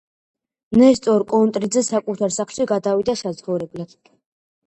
[0.79, 3.97] ნესტორ კონტრიძე საკუთარ სახლში გადავიდა საცხოვრებლად.